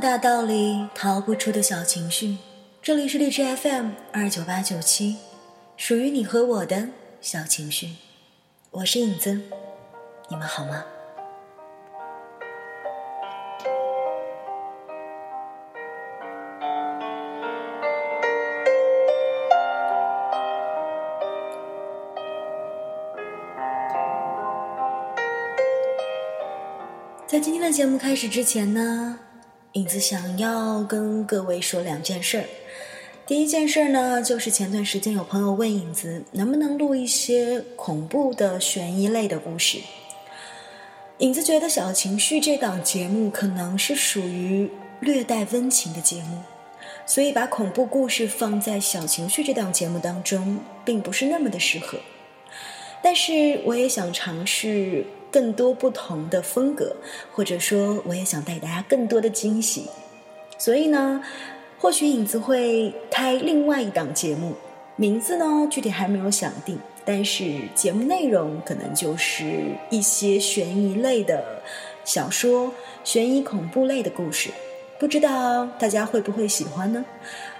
[0.00, 2.38] 大道理，逃不出的小情绪。
[2.80, 5.18] 这里是荔枝 FM 二九八九七，
[5.76, 6.88] 属于你和我的
[7.20, 7.96] 小情绪。
[8.70, 9.38] 我是影子，
[10.30, 10.82] 你们好吗？
[27.26, 29.19] 在今天的节目开始之前呢，
[29.74, 32.44] 影子想要跟各位说两件事儿。
[33.24, 39.78] 第一件事儿呢，就是前段时间有朋友问影子能不能录一些恐怖的悬疑类的故事。
[41.18, 46.42] 影子觉得《小情绪》这档节目可能是属于略带温情的节目，
[47.06, 52.00] 所以把恐怖故事放在《小情绪》这档节目当中，并不是那么的适合。
[53.00, 55.06] 但是我也想尝试。
[55.30, 56.94] 更多不同的风格，
[57.32, 59.86] 或者说，我也想带大家更多的惊喜。
[60.58, 61.22] 所以呢，
[61.78, 64.54] 或许影子会开另外一档节目，
[64.96, 71.42] 名字呢具体还没有想定，但是节目内容可能就是一些悬疑类的
[72.04, 72.72] 小说、
[73.04, 74.50] 悬疑恐怖类的故事。
[74.98, 77.02] 不知道大家会不会喜欢呢？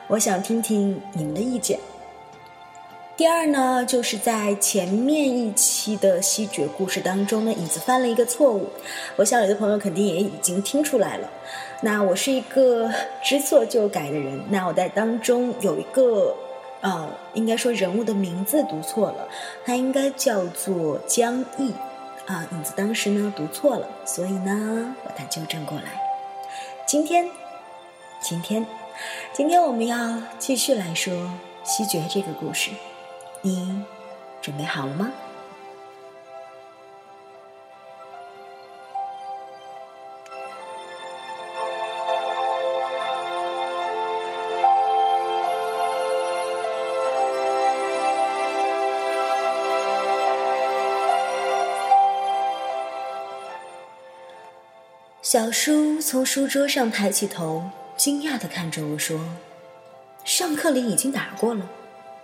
[0.09, 1.81] 我想听听你们的意见。
[3.21, 8.67] 第二呢，就是在前面一期的西决故事当中呢，影子犯了一个错误，
[9.17, 11.29] 我想有的朋友肯定也已经听出来了。
[11.83, 12.91] 那我是一个
[13.23, 16.35] 知错就改的人，那我在当中有一个，
[16.81, 19.29] 呃，应该说人物的名字读错了，
[19.67, 21.75] 他应该叫做江毅，
[22.25, 25.85] 啊，影子当时呢读错了，所以呢把它纠正过来。
[26.87, 27.29] 今天，
[28.23, 28.65] 今天，
[29.35, 31.31] 今天我们要继续来说
[31.65, 32.71] 西决这个故事。
[33.43, 33.85] 你
[34.43, 35.11] 准备好了吗？
[55.23, 59.21] 小叔从书桌上抬起头，惊讶的看着我说
[60.25, 61.71] ：“上课铃已经打过了。”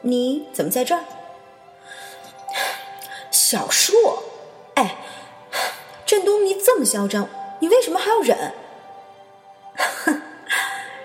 [0.06, 1.02] 你怎么在这儿，
[3.32, 3.92] 小树？
[4.76, 4.98] 哎，
[6.06, 7.28] 振东，你这么嚣张，
[7.58, 8.54] 你为什么还要忍？
[9.74, 10.22] 哼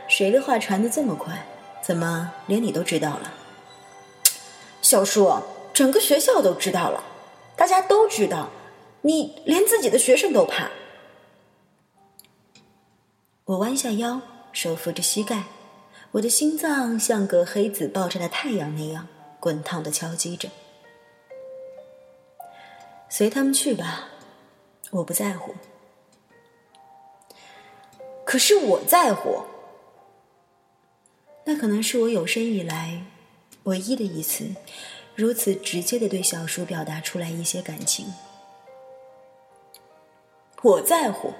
[0.07, 1.47] 谁的话传的这么快？
[1.81, 3.33] 怎么连你都知道了？
[4.83, 5.35] 小树，
[5.73, 7.03] 整个学校都知道了，
[7.55, 8.49] 大家都知道，
[9.01, 10.69] 你连自己的学生都怕。
[13.45, 15.41] 我弯下腰，手扶着膝盖。
[16.11, 19.07] 我的心脏像个黑子爆炸的太阳那样
[19.39, 20.49] 滚烫的敲击着。
[23.07, 24.09] 随他们去吧，
[24.91, 25.55] 我不在乎。
[28.25, 29.41] 可是我在乎。
[31.45, 33.03] 那可能是我有生以来
[33.63, 34.53] 唯一的一次，
[35.15, 38.13] 如此直接的对小叔表达出来一些感情。
[40.61, 41.33] 我在乎。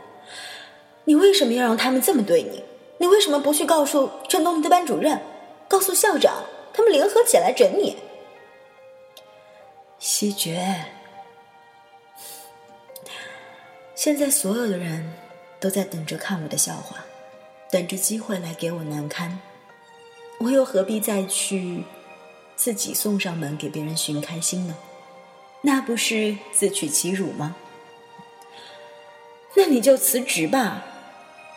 [1.03, 2.63] 你为什么要让他们这么对你？
[3.01, 5.19] 你为什么不去告诉郑东尼的班主任，
[5.67, 7.97] 告诉校长，他们联合起来整你？
[9.97, 10.85] 西决，
[13.95, 15.15] 现在所有的人
[15.59, 16.97] 都在等着看我的笑话，
[17.71, 19.39] 等着机会来给我难堪，
[20.39, 21.83] 我又何必再去
[22.55, 24.77] 自己送上门给别人寻开心呢？
[25.61, 27.55] 那不是自取其辱吗？
[29.55, 30.85] 那你就辞职吧。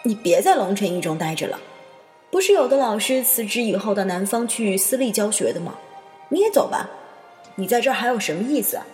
[0.07, 1.59] 你别在龙城一中待着了，
[2.31, 5.75] 不是有的老师辞职以后到南方去私立教学的吗？
[6.29, 6.91] 你也走吧，
[7.55, 8.87] 你在这还有什么意思啊？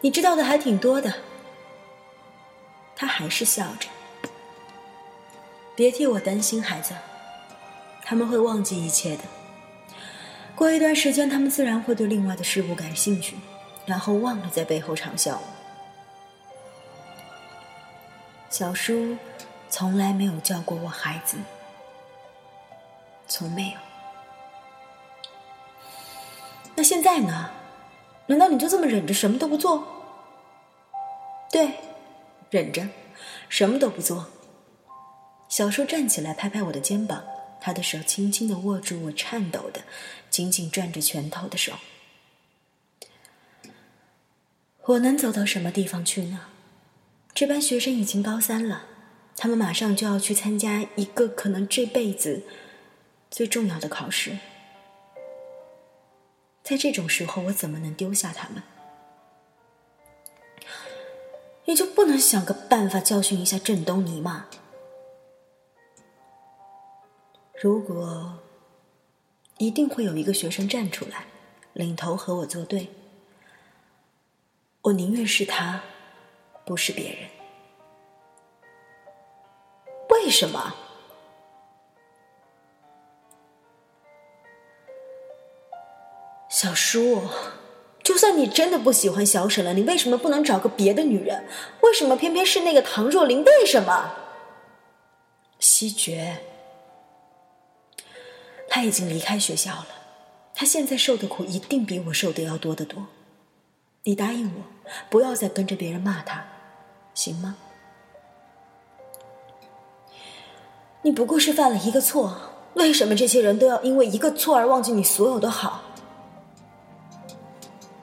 [0.00, 1.12] 你知道的还挺多的。
[2.96, 3.88] 他还是笑着，
[5.74, 6.94] 别替我担心，孩子，
[8.02, 9.24] 他们会忘记一切的。
[10.54, 13.36] 过一段时间，他们自然会对另外的事物感兴趣，
[13.84, 15.61] 然后忘了在背后嘲笑我。
[18.62, 19.16] 小叔
[19.68, 21.36] 从来没有叫过我孩子，
[23.26, 23.78] 从没有。
[26.76, 27.50] 那现在呢？
[28.26, 29.84] 难道你就这么忍着什么都不做？
[31.50, 31.72] 对，
[32.50, 32.86] 忍着，
[33.48, 34.28] 什么都不做。
[35.48, 37.24] 小叔站起来，拍拍我的肩膀，
[37.60, 39.82] 他的手轻轻的握住我颤抖的、
[40.30, 41.72] 紧紧攥着拳头的手。
[44.84, 46.51] 我能走到什么地方去呢？
[47.34, 48.84] 这班学生已经高三了，
[49.36, 52.44] 他们马上就要去参加一个可能这辈子
[53.30, 54.38] 最重要的考试。
[56.62, 58.62] 在这种时候，我怎么能丢下他们？
[61.64, 64.46] 你就不能想个办法教训一下郑东尼吗？
[67.60, 68.38] 如果
[69.58, 71.26] 一定会有一个学生站出来，
[71.72, 72.90] 领头和我作对，
[74.82, 75.82] 我宁愿是他，
[76.64, 77.28] 不是别人。
[80.10, 80.74] 为什么？
[86.48, 87.22] 小叔，
[88.04, 91.48] 就算你真的不喜欢小沈了，你为什么不能找个别的女人？
[91.80, 93.42] 为什么偏偏是那个唐若琳？
[93.42, 94.14] 为什么？
[95.58, 96.36] 西决，
[98.68, 99.88] 他已经离开学校了，
[100.54, 103.06] 他现在受的苦一定比我受的要多得多。
[104.04, 104.62] 你答应我，
[105.08, 106.44] 不要再跟着别人骂他，
[107.14, 107.56] 行吗？
[111.02, 112.36] 你不过是犯了一个错，
[112.74, 115.82] 为什么这些人都要因为一个错而忘记你所有的好？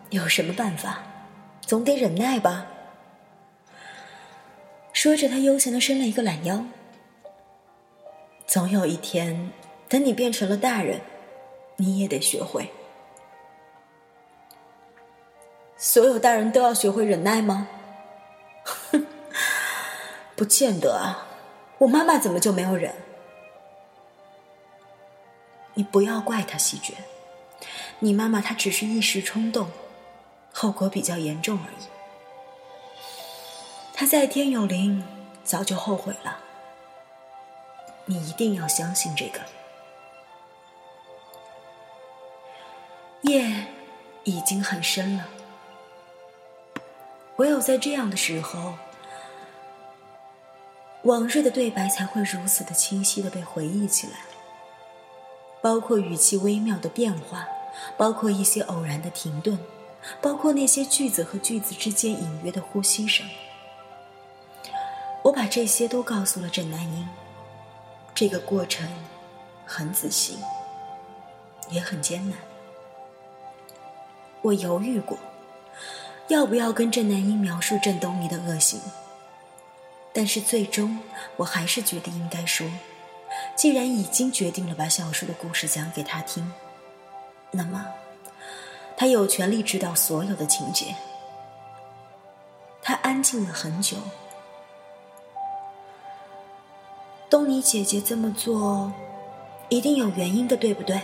[0.10, 1.04] 有什么办法？
[1.62, 2.66] 总得忍耐吧。
[4.92, 6.66] 说着，他悠闲的伸了一个懒腰。
[8.46, 9.52] 总有一天，
[9.88, 11.00] 等你变成了大人，
[11.78, 12.70] 你也得学会。
[15.78, 17.68] 所有大人都要学会忍耐吗？
[20.40, 21.28] 不见得啊。
[21.80, 22.96] 我妈妈怎么就没有忍？
[25.74, 26.94] 你不要怪她，喜鹊。
[28.00, 29.70] 你妈妈她只是一时冲动。
[30.54, 31.86] 后果比较严重而已。
[33.94, 35.04] 她在天有灵，
[35.44, 36.40] 早就后悔了。
[38.06, 39.42] 你一定要相信这个。
[43.24, 43.68] 夜
[44.24, 45.28] 已经很深了，
[47.36, 48.74] 唯有在这样的时候，
[51.04, 54.14] 往日的对白才会如此的清晰的被回忆起来，
[55.62, 57.48] 包括语气微妙的变化，
[57.98, 59.58] 包括一些偶然的停顿。
[60.22, 63.28] 包括那些句子和句子之间隐约的呼吸声，
[65.22, 67.06] 我把这些都告诉了郑南英。
[68.16, 68.88] 这个过程
[69.66, 70.38] 很仔细，
[71.70, 72.40] 也很艰难。
[74.42, 75.18] 我犹豫过，
[76.30, 78.80] 要不要跟郑南英描述郑东尼的恶行，
[80.14, 81.00] 但是最终
[81.38, 82.68] 我还是觉得应该说。
[83.56, 86.52] 既然已经决定了把小说的故事讲给他听，
[87.52, 87.86] 那么。
[88.98, 90.94] 他有权利知道所有的情节。
[92.82, 93.98] 他安静了很久。
[97.30, 98.92] 东尼姐姐这么做，
[99.70, 101.02] 一定有原因的，对不对？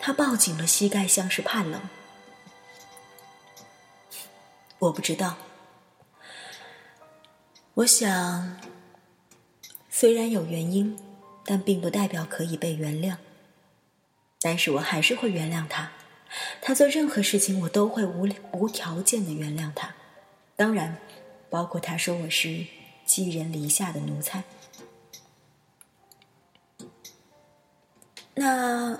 [0.00, 1.80] 他抱紧了膝盖，像是怕冷。
[4.80, 5.36] 我不知道。
[7.76, 8.56] 我想，
[9.90, 10.98] 虽然有原因，
[11.44, 13.18] 但并不代表可以被原谅。
[14.40, 15.92] 但是我还是会原谅他，
[16.62, 19.94] 他做任何事情我都会无无条件的原谅他，
[20.56, 20.96] 当然，
[21.50, 22.64] 包括他说我是
[23.04, 24.42] 寄人篱下的奴才。
[28.36, 28.98] 那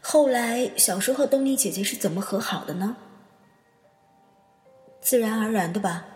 [0.00, 2.96] 后来小叔和东尼姐姐是怎么和好的呢？
[5.00, 6.06] 自然而然的吧，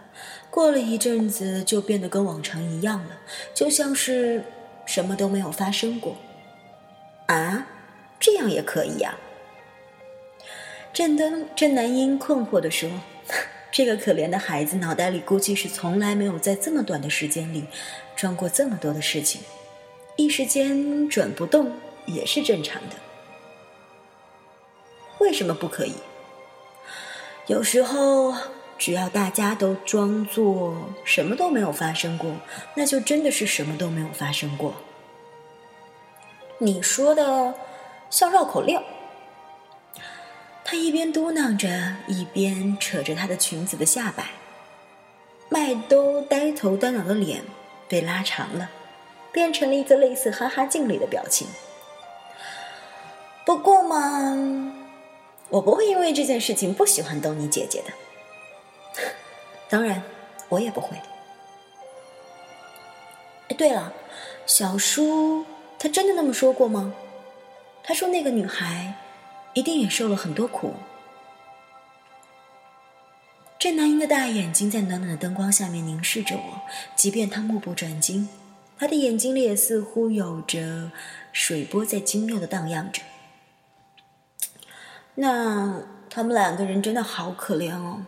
[0.54, 3.18] 过了一阵子就变得跟往常一样了，
[3.52, 4.44] 就像是
[4.86, 6.16] 什么都没有发生过。
[7.26, 7.66] 啊？
[8.20, 9.16] 这样也可以呀。
[10.92, 12.88] 郑登郑南英困惑地说
[13.72, 17.64] ：“这个可怜的孩子脑袋里估计是从来没有在这么短的时间里
[18.14, 19.40] 装过这么多的事情，
[20.14, 21.72] 一时间转不动
[22.06, 22.94] 也是正常的。
[25.18, 25.94] 为什么不可以？
[27.48, 28.32] 有时候
[28.78, 32.36] 只要大家都装作什么都没有发生过，
[32.74, 34.74] 那就真的是什么都没有发生过。
[36.58, 37.54] 你说的。”
[38.10, 38.80] 像绕口令。
[40.62, 44.28] 他一边嘟囔着，一边扯着她的裙子的下摆，
[45.48, 47.42] 麦兜呆头呆脑的脸
[47.88, 48.70] 被拉长了，
[49.32, 51.48] 变成了一个类似哈哈镜里的表情。
[53.44, 54.72] 不过嘛，
[55.48, 57.92] 我不会因为这件事情不喜欢东尼姐姐的。
[59.74, 60.00] 当然，
[60.48, 60.96] 我也不会。
[63.48, 63.92] 哎，对了，
[64.46, 65.44] 小叔
[65.80, 66.94] 他真的那么说过吗？
[67.82, 68.94] 他说：“那个女孩
[69.52, 70.74] 一定也受了很多苦。”
[73.58, 76.60] 郑南英的大眼睛在暖暖的灯光下面凝视着我，
[76.94, 78.28] 即便他目不转睛，
[78.78, 80.92] 他的眼睛里也似乎有着
[81.32, 83.02] 水波在精妙的荡漾着。
[85.16, 88.06] 那他们两个人真的好可怜哦。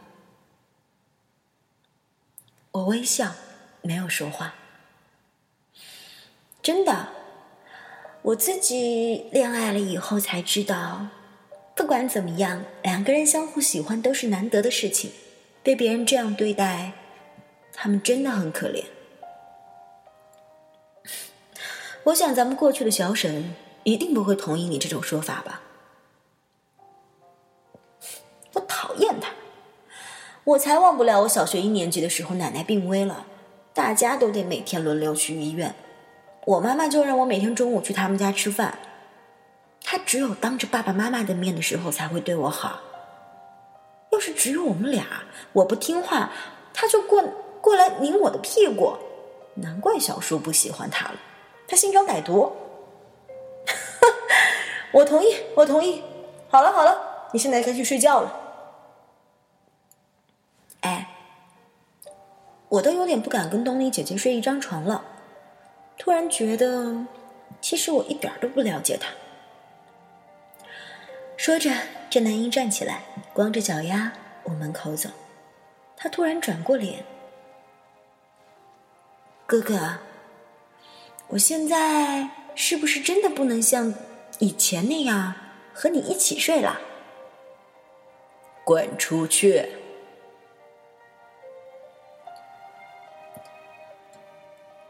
[2.76, 3.32] 我微笑，
[3.80, 4.54] 没有说话。
[6.62, 7.08] 真的。
[8.20, 11.06] 我自己恋爱了以后才知道，
[11.74, 15.10] 不管怎么样，两个人相互喜欢都是难得的事情。
[15.62, 16.92] 被别人这样对待，
[17.72, 18.84] 他们真的很可怜。
[22.04, 23.54] 我想咱们过去的小沈
[23.84, 25.62] 一定不会同意你这种说法吧？
[28.52, 29.30] 我讨厌他，
[30.46, 33.26] 我才忘不了我小学一年级的时候，奶奶病危了，
[33.74, 35.74] 大家都得每天轮流去医院，
[36.44, 38.78] 我妈妈就让我每天中午去他们家吃饭。
[39.82, 42.78] 他只有当着爸爸妈妈的面的时候才会对我好。
[44.12, 45.04] 要是只有我们俩，
[45.52, 46.30] 我不听话，
[46.72, 47.24] 他就过
[47.60, 48.96] 过来拧我的屁股。
[49.54, 51.14] 难怪小叔不喜欢他了，
[51.66, 52.52] 他心肠歹毒。
[54.92, 56.04] 我同意，我同意。
[56.48, 58.42] 好了好了，你现在该去睡觉了。
[60.80, 61.08] 哎，
[62.68, 65.04] 我都有点不敢跟东尼姐姐睡一张床了。
[65.98, 67.06] 突然觉得，
[67.60, 69.08] 其实我一点都不了解她。
[71.36, 71.70] 说着，
[72.10, 74.12] 这男婴站起来，光着脚丫
[74.44, 75.08] 往门口走。
[75.96, 77.04] 他突然转过脸
[79.46, 79.98] ：“哥哥，
[81.28, 83.94] 我现在是不是真的不能像
[84.38, 85.34] 以前那样
[85.72, 86.80] 和你一起睡了
[88.64, 89.66] ？”“滚出去！”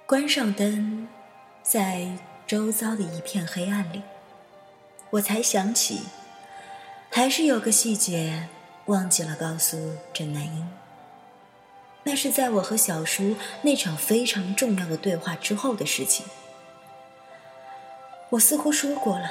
[0.08, 1.08] 关上灯，
[1.64, 2.06] 在
[2.46, 4.02] 周遭的一片黑暗里，
[5.10, 6.02] 我才想起。
[7.10, 8.48] 还是有个细节
[8.84, 10.70] 忘记了告诉郑南英，
[12.04, 16.24] 那是在我和小叔那场非常重要的对话之后的事情。
[18.30, 19.28] 我似乎说过了，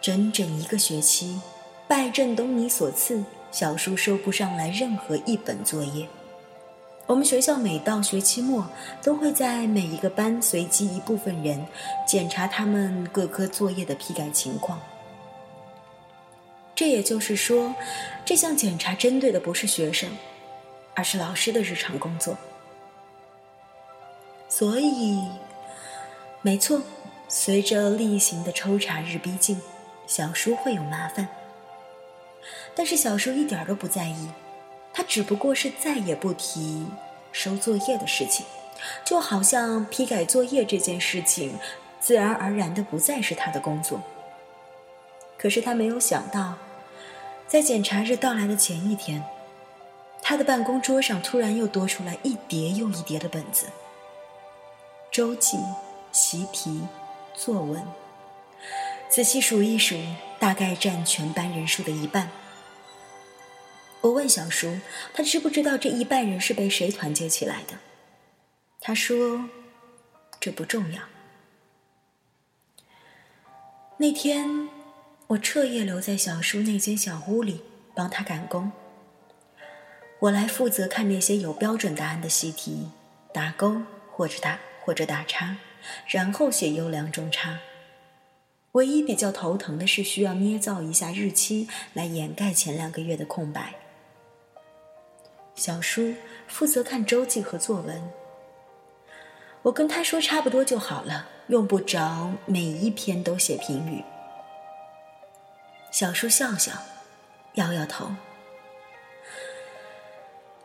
[0.00, 1.40] 整整一个学期，
[1.88, 6.06] 拜郑东尼所赐，小叔收不上来任何一本作业。
[7.06, 8.66] 我们学校每到学期末，
[9.02, 11.66] 都会在每一个班随机一部分人
[12.06, 14.80] 检查他们各科作业的批改情况。
[16.74, 17.74] 这也就是说，
[18.24, 20.08] 这项检查针对的不是学生，
[20.94, 22.36] 而是老师的日常工作。
[24.48, 25.22] 所以，
[26.40, 26.80] 没错，
[27.28, 29.60] 随着例行的抽查日逼近，
[30.06, 31.28] 小叔会有麻烦。
[32.74, 34.28] 但是小叔一点都不在意，
[34.92, 36.86] 他只不过是再也不提
[37.32, 38.44] 收作业的事情，
[39.04, 41.58] 就好像批改作业这件事情，
[42.00, 44.00] 自然而然的不再是他的工作。
[45.38, 46.54] 可是他没有想到。
[47.48, 49.22] 在检查日到来的前一天，
[50.22, 53.66] 他的办公桌上突然又多出来一叠又一叠的本子，
[55.10, 55.58] 周记、
[56.12, 56.82] 习题、
[57.34, 57.84] 作文，
[59.10, 59.96] 仔细数一数，
[60.38, 62.30] 大概占全班人数的一半。
[64.02, 64.78] 我问小叔，
[65.14, 67.78] 他知不知道这一半人是被谁团结起来的？
[68.80, 69.48] 他说
[70.38, 71.02] ：“这不重要。”
[73.98, 74.68] 那天。
[75.28, 77.62] 我彻夜留在小叔那间小屋里，
[77.94, 78.70] 帮他赶工。
[80.18, 82.90] 我来负责看那些有标准答案的习题，
[83.32, 83.80] 打勾
[84.10, 85.56] 或者打或者打叉，
[86.06, 87.60] 然后写优良中差。
[88.72, 93.72] 唯一比较头疼的是需要捏造一下日期来掩盖前两个月的空白。
[95.54, 96.14] 小叔
[96.48, 98.10] 负责看周记和作文，
[99.62, 104.02] 我跟他说差不多就好了，用不着每一篇都写评语。
[105.90, 106.72] 小叔笑笑，
[107.54, 108.10] 摇摇头。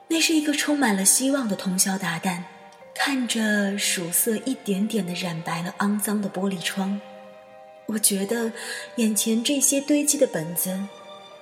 [0.07, 2.43] 那是一个充满了希望的通宵达旦。
[2.99, 6.99] 看着曙色一点点的染白了肮脏的玻璃窗，
[7.85, 8.51] 我觉得
[8.95, 10.79] 眼前这些堆积的本子，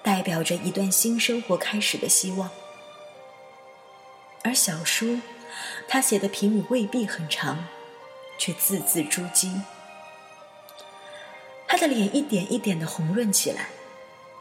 [0.04, 2.52] 代表着一段新生活开始的希望。
[4.46, 5.20] 而小叔，
[5.88, 7.66] 他写的评语未必很长，
[8.38, 9.62] 却字字珠玑。
[11.68, 13.70] 他的脸一点一点的红润起来。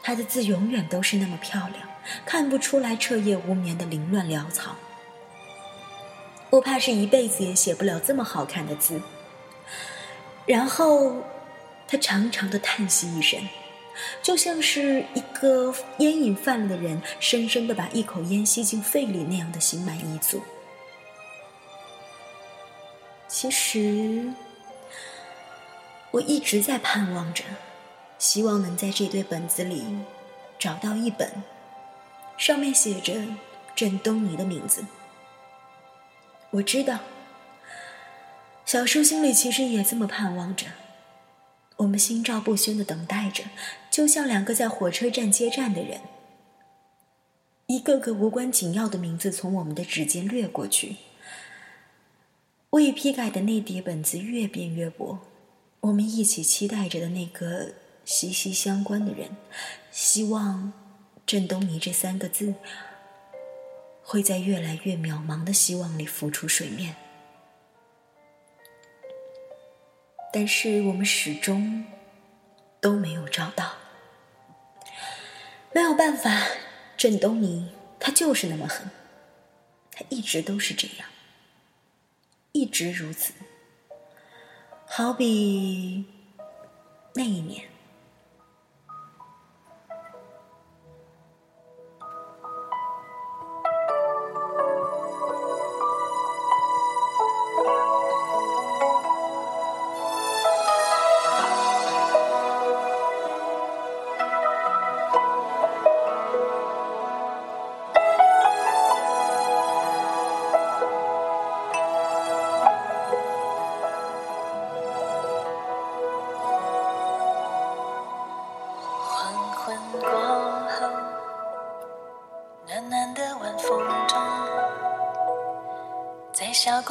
[0.03, 1.89] 他的字永远都是那么漂亮，
[2.23, 4.75] 看不出来彻夜无眠的凌乱潦草。
[6.51, 9.01] 我怕是一辈子也写不了这么好看的字。
[10.45, 11.23] 然后，
[11.87, 13.49] 他长长的叹息一声，
[14.21, 20.41] 就像是一个烟瘾犯了的人，深深的把一口烟吸进肺里那样的心满意足。
[23.27, 24.31] 其实，
[26.11, 27.43] 我一直在盼望着。
[28.17, 29.83] 希望能在这堆本子里
[30.57, 31.43] 找到一本，
[32.37, 33.13] 上面写着
[33.75, 34.85] 郑东尼的名字。
[36.51, 36.99] 我知道，
[38.65, 40.67] 小叔心里其实也这么盼望着。
[41.75, 43.43] 我们心照不宣的等待着，
[43.95, 46.01] 就像两个在火车站接站的人。
[47.67, 50.97] 一个个无关紧要的名字从我们的指尖掠过去。
[52.71, 55.19] 未批改的那叠本子越变越薄，
[55.79, 57.71] 我们一起期待着的那个。
[58.03, 59.29] 息息相关的人，
[59.91, 60.73] 希望
[61.25, 62.53] 郑东尼这三个字
[64.03, 66.95] 会在越来越渺茫的希望里浮出水面。
[70.33, 71.85] 但是我们始终
[72.79, 73.84] 都没有找到。
[75.75, 76.47] 没有办法，
[76.95, 78.89] 郑东尼他就是那么狠，
[79.91, 81.09] 他一直都是这样，
[82.53, 83.33] 一直如此。
[84.85, 86.05] 好比
[87.13, 87.65] 那一年。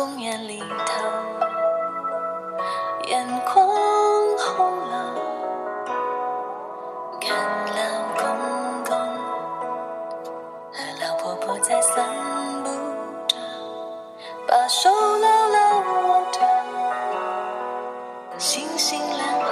[0.04, 0.66] 公园里头，
[3.08, 3.66] 眼眶
[4.36, 5.14] 红了，
[7.18, 7.34] 看
[7.68, 7.78] 老
[8.18, 8.22] 公
[8.84, 8.94] 公
[10.70, 12.04] 和老婆婆在散
[12.62, 12.70] 步
[13.26, 13.34] 着，
[14.46, 16.38] 把手牢牢握着，
[18.36, 19.48] 星星亮了。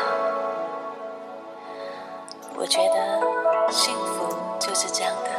[2.58, 4.28] 我觉得幸福
[4.60, 5.30] 就是这样的，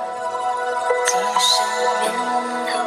[1.06, 1.62] 几十
[2.02, 2.12] 年
[2.76, 2.83] 后。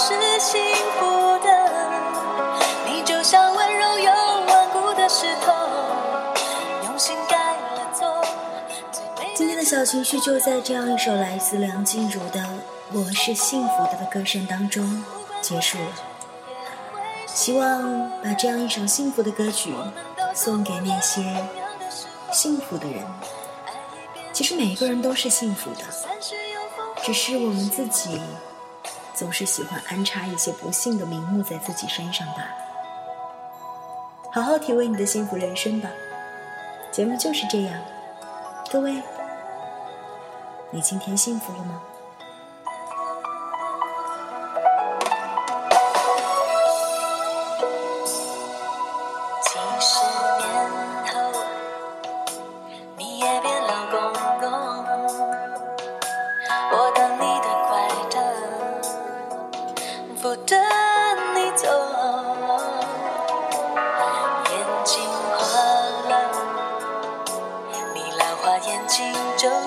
[0.00, 0.62] 是幸
[1.00, 1.50] 福的，
[2.86, 4.12] 你就像温柔又
[4.46, 5.52] 顽固的石头，
[9.34, 12.40] 今天的小情绪就在这样一首来自梁静茹的
[12.92, 15.04] 《我是幸福的》的歌声当中
[15.42, 15.90] 结束了。
[17.26, 19.74] 希望把这样一首幸福的歌曲
[20.32, 21.44] 送给那些
[22.30, 23.04] 幸福的人。
[24.32, 25.80] 其实每一个人都是幸福的，
[27.02, 28.20] 只是我们自己。
[29.18, 32.48] 总是喜欢安插一些不幸的名目在自己身上吧。
[34.30, 35.90] 好好体味你的幸福人生吧。
[36.92, 37.82] 节目就是这样，
[38.70, 39.02] 各位，
[40.70, 41.82] 你今天幸福了吗？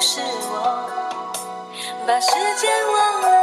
[0.02, 0.90] 是我，
[2.08, 3.40] 把时间忘了。